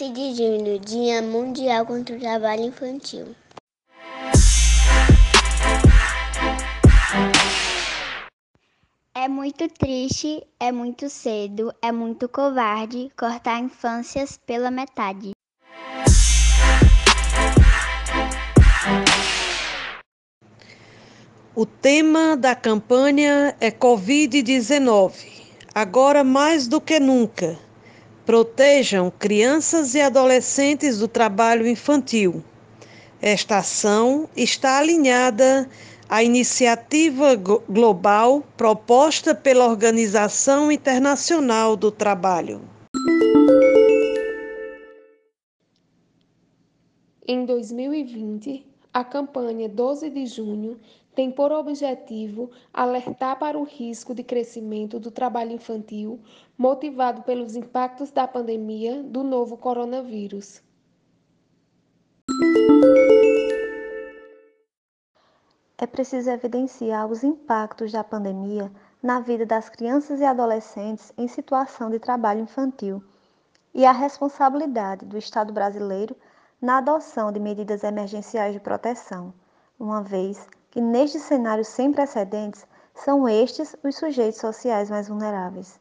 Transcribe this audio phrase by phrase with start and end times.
[0.00, 3.36] 12 de junho, Dia Mundial contra o Trabalho Infantil.
[9.14, 15.32] É muito triste, é muito cedo, é muito covarde cortar infâncias pela metade.
[21.54, 25.12] O tema da campanha é Covid-19.
[25.74, 27.58] Agora mais do que nunca,
[28.30, 32.44] protejam crianças e adolescentes do trabalho infantil.
[33.20, 35.68] Esta ação está alinhada
[36.08, 42.60] à iniciativa global proposta pela Organização Internacional do Trabalho.
[47.26, 50.78] Em 2020, a campanha 12 de junho
[51.14, 56.20] tem por objetivo alertar para o risco de crescimento do trabalho infantil
[56.56, 60.62] motivado pelos impactos da pandemia do novo coronavírus.
[65.76, 68.70] É preciso evidenciar os impactos da pandemia
[69.02, 73.02] na vida das crianças e adolescentes em situação de trabalho infantil
[73.72, 76.14] e a responsabilidade do Estado brasileiro
[76.60, 79.32] na adoção de medidas emergenciais de proteção,
[79.78, 85.80] uma vez que neste cenário sem precedentes são estes os sujeitos sociais mais vulneráveis.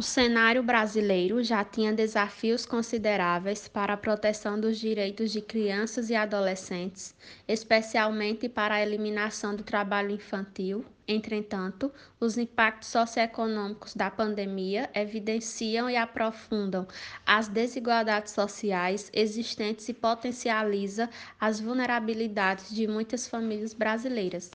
[0.00, 6.14] O cenário brasileiro já tinha desafios consideráveis para a proteção dos direitos de crianças e
[6.14, 7.14] adolescentes,
[7.46, 10.86] especialmente para a eliminação do trabalho infantil.
[11.12, 16.86] Entretanto, os impactos socioeconômicos da pandemia evidenciam e aprofundam
[17.26, 24.52] as desigualdades sociais existentes e potencializa as vulnerabilidades de muitas famílias brasileiras.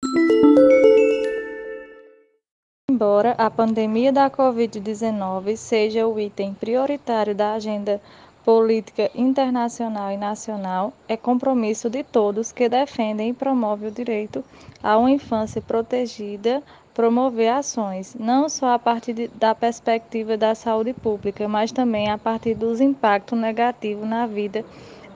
[2.88, 8.00] Embora a pandemia da Covid-19 seja o item prioritário da agenda
[8.44, 14.44] política internacional e nacional, é compromisso de todos que defendem e promovem o direito
[14.82, 16.62] a uma infância protegida,
[16.92, 22.18] promover ações, não só a partir de, da perspectiva da saúde pública, mas também a
[22.18, 24.64] partir dos impactos negativos na vida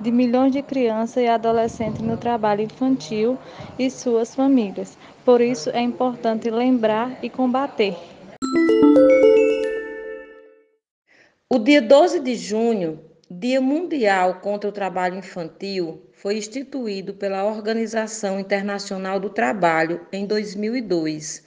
[0.01, 3.37] de milhões de crianças e adolescentes no trabalho infantil
[3.79, 4.97] e suas famílias.
[5.25, 7.97] Por isso é importante lembrar e combater.
[11.51, 13.01] O dia 12 de junho,
[13.31, 21.45] Dia Mundial contra o Trabalho Infantil, foi instituído pela Organização Internacional do Trabalho em 2002,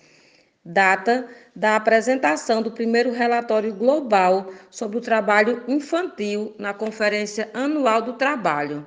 [0.63, 8.13] data da apresentação do primeiro relatório global sobre o trabalho infantil na Conferência Anual do
[8.13, 8.85] Trabalho.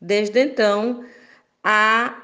[0.00, 1.04] Desde então,
[1.62, 2.22] a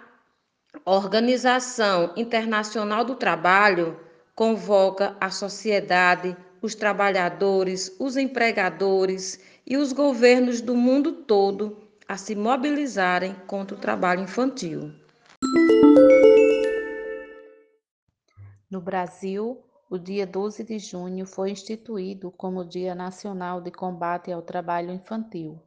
[0.82, 4.00] Organização Internacional do Trabalho
[4.34, 12.36] convoca a sociedade, os trabalhadores, os empregadores e os governos do mundo todo a se
[12.36, 14.92] mobilizarem contra o trabalho infantil.
[18.70, 24.42] No Brasil, o dia 12 de junho foi instituído como Dia Nacional de Combate ao
[24.42, 25.60] Trabalho Infantil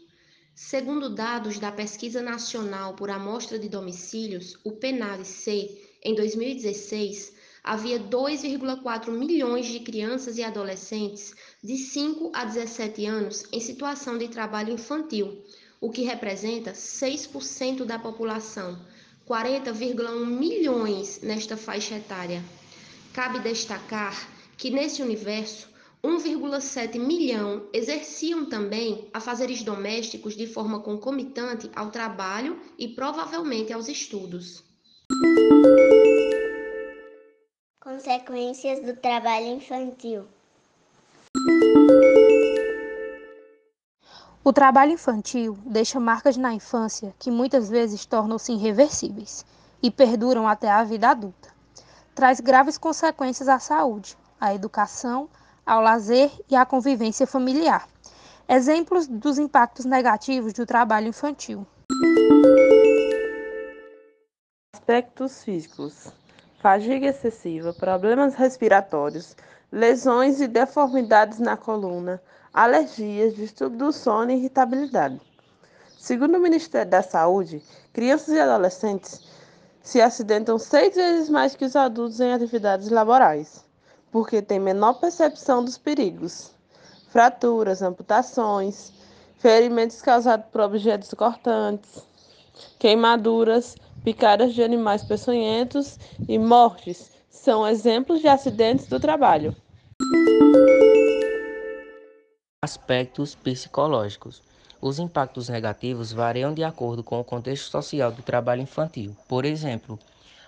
[0.55, 9.09] Segundo dados da Pesquisa Nacional por Amostra de Domicílios, o PNAD-C, em 2016, havia 2,4
[9.09, 15.43] milhões de crianças e adolescentes de 5 a 17 anos em situação de trabalho infantil,
[15.81, 18.79] o que representa 6% da população,
[19.27, 22.43] 40,1 milhões nesta faixa etária.
[23.11, 25.67] Cabe destacar que nesse universo
[26.03, 34.63] 1,7 milhão exerciam também afazeres domésticos de forma concomitante ao trabalho e provavelmente aos estudos.
[37.79, 40.25] Consequências do trabalho infantil.
[44.43, 49.45] O trabalho infantil deixa marcas na infância que muitas vezes tornam-se irreversíveis
[49.81, 51.49] e perduram até a vida adulta.
[52.13, 55.29] Traz graves consequências à saúde, à educação,
[55.65, 57.87] ao lazer e à convivência familiar.
[58.47, 61.65] Exemplos dos impactos negativos do trabalho infantil.
[64.85, 66.13] Aspectos físicos:
[66.61, 69.35] fadiga excessiva, problemas respiratórios,
[69.71, 72.21] lesões e deformidades na coluna,
[72.53, 75.19] alergias, distúrbio do sono e irritabilidade.
[75.97, 79.27] Segundo o Ministério da Saúde, crianças e adolescentes
[79.81, 83.65] se acidentam seis vezes mais que os adultos em atividades laborais,
[84.11, 86.51] porque têm menor percepção dos perigos.
[87.09, 88.93] Fraturas, amputações,
[89.39, 92.03] ferimentos causados por objetos cortantes,
[92.77, 95.99] queimaduras, picadas de animais peçonhentos
[96.29, 99.55] e mortes são exemplos de acidentes do trabalho.
[102.63, 104.43] Aspectos psicológicos.
[104.79, 109.17] Os impactos negativos variam de acordo com o contexto social do trabalho infantil.
[109.27, 109.97] Por exemplo,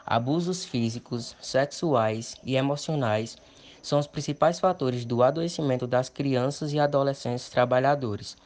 [0.06, 3.38] abusos físicos, sexuais e emocionais
[3.81, 8.38] são os principais fatores do adoecimento das crianças e adolescentes trabalhadores.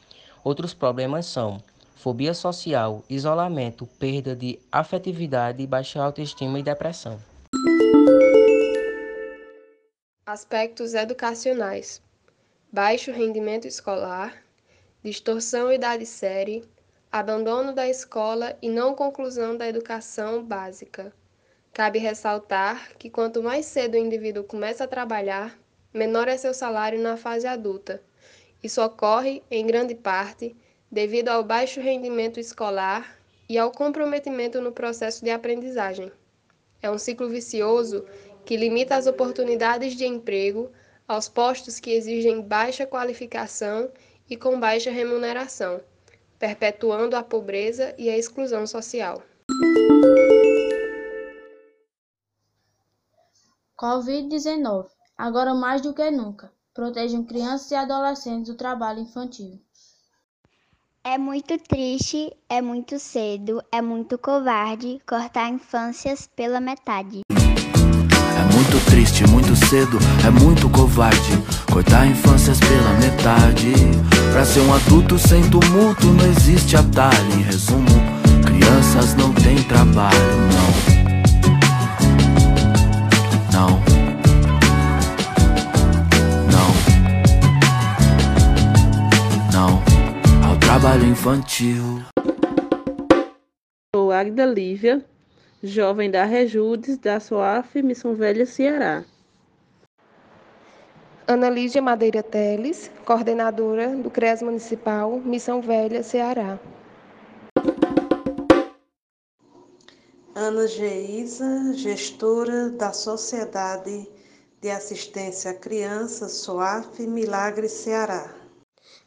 [0.41, 1.61] Outros problemas são
[2.01, 7.19] fobia social, isolamento, perda de afetividade, baixa autoestima e depressão.
[10.25, 12.01] Aspectos educacionais:
[12.71, 14.36] baixo rendimento escolar,
[15.03, 16.63] distorção idade-série,
[17.12, 21.13] abandono da escola e não conclusão da educação básica.
[21.71, 25.56] Cabe ressaltar que quanto mais cedo o indivíduo começa a trabalhar,
[25.94, 28.01] menor é seu salário na fase adulta.
[28.63, 30.56] Isso ocorre, em grande parte,
[30.91, 33.17] devido ao baixo rendimento escolar
[33.47, 36.11] e ao comprometimento no processo de aprendizagem.
[36.81, 38.05] É um ciclo vicioso
[38.45, 40.69] que limita as oportunidades de emprego
[41.07, 43.89] aos postos que exigem baixa qualificação
[44.29, 45.81] e com baixa remuneração,
[46.39, 49.21] perpetuando a pobreza e a exclusão social.
[53.77, 54.87] Covid-19.
[55.17, 59.59] Agora mais do que nunca, protejam crianças e adolescentes do trabalho infantil.
[61.03, 67.21] É muito triste, é muito cedo, é muito covarde cortar infâncias pela metade.
[67.31, 73.74] É muito triste, muito cedo, é muito covarde cortar infâncias pela metade.
[74.31, 77.33] Pra ser um adulto sem tumulto não existe atalho.
[77.33, 77.88] Em resumo,
[78.45, 80.70] crianças não têm trabalho, não.
[90.91, 91.83] Trabalho infantil.
[93.95, 95.05] Sou Agda Lívia,
[95.63, 99.05] jovem da Rejudes, da SOAF, Missão Velha, Ceará.
[101.25, 106.59] Ana Lídia Madeira Teles, coordenadora do CREAS Municipal, Missão Velha, Ceará.
[110.35, 114.09] Ana Geisa, gestora da Sociedade
[114.59, 118.40] de Assistência à Criança, SOAF, Milagre, Ceará.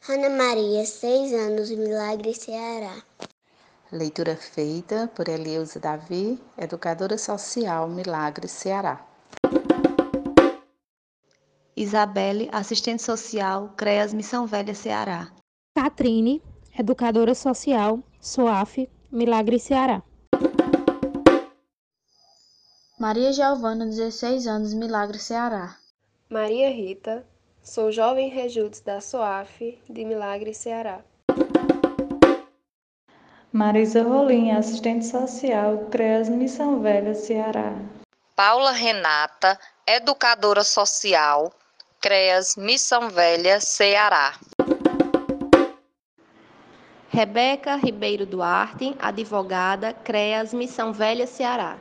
[0.07, 3.03] Ana Maria, seis anos, Milagre, Ceará.
[3.91, 9.03] Leitura feita por Eliusa Davi, educadora social, Milagre, Ceará.
[11.75, 15.33] Isabelle, assistente social, CREAS Missão Velha, Ceará.
[15.75, 16.43] Catrine,
[16.79, 20.03] educadora social, SOAF, Milagre, Ceará.
[23.01, 25.79] Maria Giovana, 16 anos, Milagre, Ceará.
[26.29, 27.27] Maria Rita,
[27.65, 31.01] sou jovem Rejudes da SOAF, de Milagre, Ceará.
[33.51, 37.73] Marisa Rolim, assistente social, CREAS Missão Velha, Ceará.
[38.37, 41.51] Paula Renata, educadora social,
[42.01, 44.39] CREAS Missão Velha, Ceará.
[47.09, 51.79] Rebeca Ribeiro Duarte, advogada, CREAS Missão Velha, Ceará.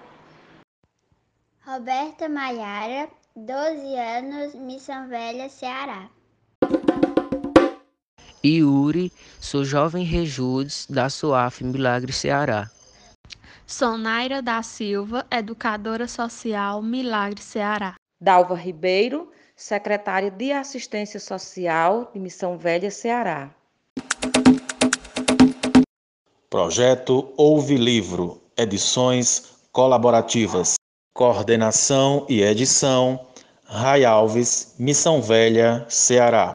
[1.66, 6.08] Roberta Maiara, 12 anos, Missão Velha, Ceará.
[8.46, 12.70] Yuri, sou jovem Rejudes da SOAF Milagre Ceará.
[13.66, 17.96] Sonaira da Silva, educadora social Milagre Ceará.
[18.22, 23.50] Dalva Ribeiro, secretária de Assistência Social de Missão Velha Ceará.
[26.52, 30.76] Projeto Ouve Livro, edições colaborativas.
[31.14, 33.20] Coordenação e edição,
[33.66, 36.54] Rai Alves, Missão Velha, Ceará.